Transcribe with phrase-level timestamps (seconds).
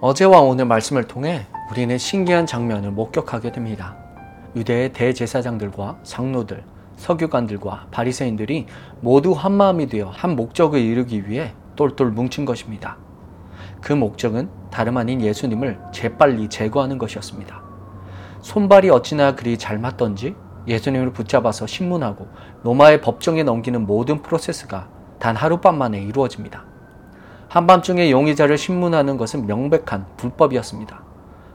[0.00, 3.96] 어제와 오늘 말씀을 통해 우리는 신기한 장면을 목격하게 됩니다.
[4.54, 6.62] 유대의 대제사장들과 장로들,
[6.94, 8.66] 서기관들과 바리새인들이
[9.00, 12.96] 모두 한 마음이 되어 한 목적을 이루기 위해 똘똘 뭉친 것입니다.
[13.80, 17.60] 그 목적은 다름 아닌 예수님을 재빨리 제거하는 것이었습니다.
[18.40, 20.36] 손발이 어찌나 그리 잘 맞던지
[20.68, 22.28] 예수님을 붙잡아서 신문하고
[22.62, 26.77] 로마의 법정에 넘기는 모든 프로세스가 단 하룻밤 만에 이루어집니다.
[27.48, 31.02] 한밤중에 용의자를 신문하는 것은 명백한 불법이었습니다.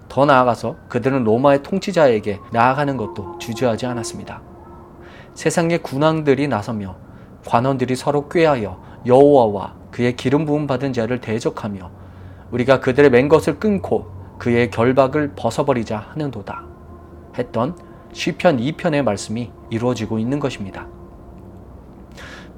[0.10, 4.42] 더 나아가서 그들은 로마의 통치자에게 나아가는 것도 주저하지 않았습니다.
[5.36, 6.96] 세상의 군왕들이 나서며
[7.46, 11.92] 관원들이 서로 꾀하여 여호와와 그의 기름 부음 받은 자를 대적하며
[12.52, 16.64] 우리가 그들의 맨 것을 끊고 그의 결박을 벗어버리자 하는도다
[17.38, 17.78] 했던
[18.14, 20.88] 시편 2편의 말씀이 이루어지고 있는 것입니다.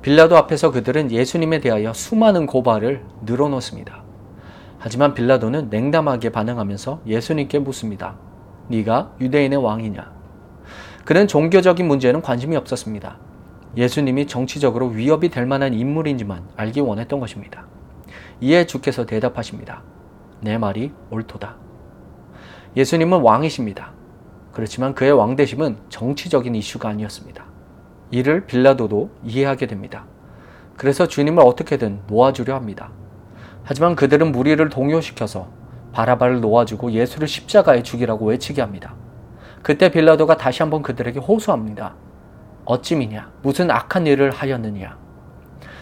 [0.05, 4.03] 빌라도 앞에서 그들은 예수님에 대하여 수많은 고발을 늘어놓습니다.
[4.77, 8.15] 하지만 빌라도는 냉담하게 반응하면서 예수님께 묻습니다.
[8.67, 10.13] 네가 유대인의 왕이냐?
[11.05, 13.17] 그는 종교적인 문제는 관심이 없었습니다.
[13.77, 17.65] 예수님이 정치적으로 위협이 될 만한 인물인지만 알기 원했던 것입니다.
[18.41, 19.81] 이에 주께서 대답하십니다.
[20.39, 21.55] 내 말이 옳도다.
[22.77, 23.93] 예수님은 왕이십니다.
[24.51, 27.54] 그렇지만 그의 왕대심은 정치적인 이슈가 아니었습니다.
[28.11, 30.05] 이를 빌라도도 이해하게 됩니다.
[30.77, 32.91] 그래서 주님을 어떻게든 놓아주려 합니다.
[33.63, 35.47] 하지만 그들은 무리를 동요시켜서
[35.91, 38.93] 바라바를 놓아주고 예수를 십자가에 죽이라고 외치게 합니다.
[39.63, 41.95] 그때 빌라도가 다시 한번 그들에게 호소합니다.
[42.65, 43.31] 어찌미냐?
[43.41, 44.97] 무슨 악한 일을 하였느냐?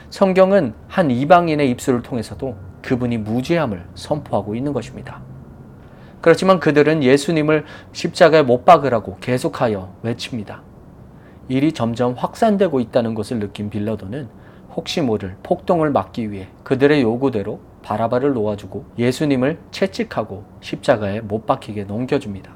[0.09, 5.21] 성경은 한 이방인의 입술을 통해서도 그분이 무죄함을 선포하고 있는 것입니다.
[6.21, 10.61] 그렇지만 그들은 예수님을 십자가에 못 박으라고 계속하여 외칩니다.
[11.49, 14.27] 일이 점점 확산되고 있다는 것을 느낀 빌라도는
[14.76, 22.54] 혹시 모를 폭동을 막기 위해 그들의 요구대로 바라바를 놓아주고 예수님을 채찍하고 십자가에 못 박히게 넘겨줍니다.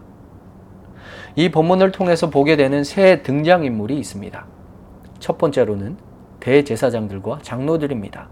[1.36, 4.46] 이 본문을 통해서 보게 되는 새 등장인물이 있습니다.
[5.20, 5.98] 첫 번째로는
[6.40, 8.30] 대제사장들과 장로들입니다.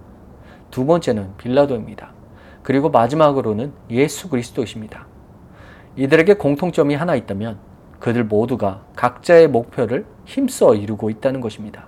[0.72, 2.14] 두 번째는 빌라도입니다.
[2.64, 5.06] 그리고 마지막으로는 예수 그리스도이십니다.
[5.96, 7.60] 이들에게 공통점이 하나 있다면
[8.00, 11.88] 그들 모두가 각자의 목표를 힘써 이루고 있다는 것입니다.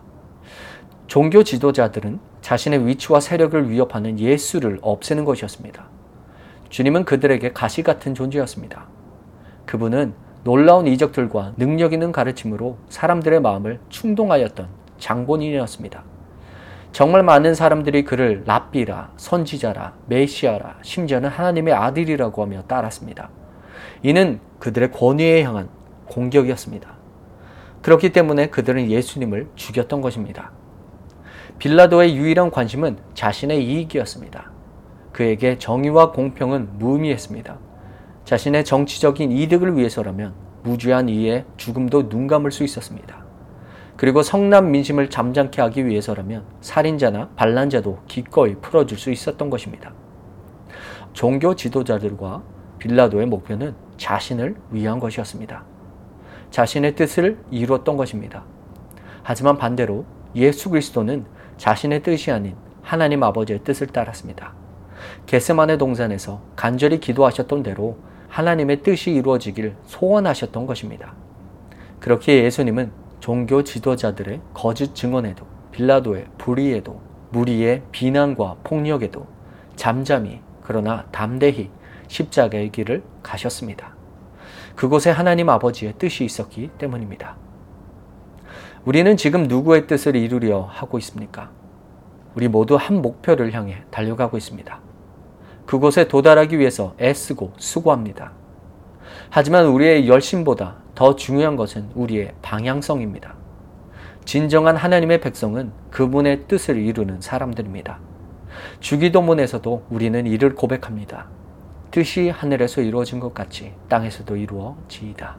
[1.07, 5.85] 종교 지도자들은 자신의 위치와 세력을 위협하는 예수를 없애는 것이었습니다.
[6.69, 8.87] 주님은 그들에게 가시 같은 존재였습니다.
[9.65, 14.67] 그분은 놀라운 이적들과 능력 있는 가르침으로 사람들의 마음을 충동하였던
[14.97, 16.03] 장본인이었습니다.
[16.91, 23.29] 정말 많은 사람들이 그를 랍비라, 선지자라, 메시아라, 심지어는 하나님의 아들이라고 하며 따랐습니다.
[24.03, 25.69] 이는 그들의 권위에 향한
[26.07, 26.96] 공격이었습니다.
[27.87, 30.51] 그렇기 때문에 그들은 예수님을 죽였던 것입니다.
[31.57, 34.51] 빌라도의 유일한 관심은 자신의 이익이었습니다.
[35.13, 37.57] 그에게 정의와 공평은 무의미했습니다.
[38.25, 40.33] 자신의 정치적인 이득을 위해서라면
[40.63, 43.23] 무죄한 이의 죽음도 눈 감을 수 있었습니다.
[43.95, 49.93] 그리고 성남 민심을 잠잠케 하기 위해서라면 살인자나 반란자도 기꺼이 풀어줄 수 있었던 것입니다.
[51.13, 52.43] 종교 지도자들과
[52.79, 55.76] 빌라도의 목표는 자신을 위한 것이었습니다.
[56.51, 58.43] 자신의 뜻을 이루었던 것입니다.
[59.23, 61.25] 하지만 반대로 예수 그리스도는
[61.57, 64.53] 자신의 뜻이 아닌 하나님 아버지의 뜻을 따랐습니다.
[65.25, 67.97] 게스만의 동산에서 간절히 기도하셨던 대로
[68.29, 71.13] 하나님의 뜻이 이루어지길 소원하셨던 것입니다.
[71.99, 79.27] 그렇게 예수님은 종교 지도자들의 거짓 증언에도 빌라도의 불의에도 무리의 비난과 폭력에도
[79.75, 81.69] 잠잠히 그러나 담대히
[82.07, 83.96] 십자가의 길을 가셨습니다.
[84.77, 87.35] 그곳에 하나님 아버지의 뜻이 있었기 때문입니다.
[88.85, 91.49] 우리는 지금 누구의 뜻을 이루려 하고 있습니까?
[92.35, 94.79] 우리 모두 한 목표를 향해 달려가고 있습니다.
[95.65, 98.33] 그곳에 도달하기 위해서 애쓰고 수고합니다.
[99.31, 103.33] 하지만 우리의 열심보다 더 중요한 것은 우리의 방향성입니다.
[104.25, 107.99] 진정한 하나님의 백성은 그분의 뜻을 이루는 사람들입니다.
[108.79, 111.29] 주기도문에서도 우리는 이를 고백합니다.
[111.91, 115.37] 뜻이 하늘에서 이루어진 것 같이 땅에서도 이루어지이다.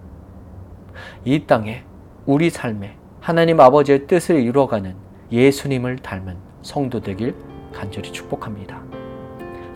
[1.24, 1.84] 이 땅에
[2.26, 4.94] 우리 삶에 하나님 아버지의 뜻을 이루어가는
[5.30, 7.34] 예수님을 닮은 성도 되길
[7.72, 8.82] 간절히 축복합니다.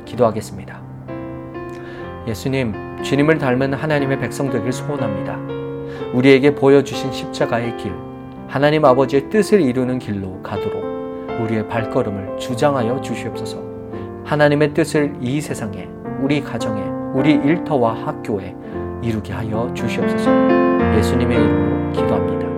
[0.05, 0.81] 기도하겠습니다.
[2.27, 5.39] 예수님, 주님을 닮은 하나님의 백성 되길 소원합니다.
[6.15, 7.93] 우리에게 보여주신 십자가의 길,
[8.49, 10.83] 하나님 아버지의 뜻을 이루는 길로 가도록
[11.41, 13.63] 우리의 발걸음을 주장하여 주시옵소서.
[14.25, 15.89] 하나님의 뜻을 이 세상에,
[16.23, 16.81] 우리 가정에,
[17.15, 18.55] 우리 일터와 학교에
[19.03, 20.31] 이루게 하여 주시옵소서.
[20.97, 22.52] 예수님의 이름으로 기도합니다.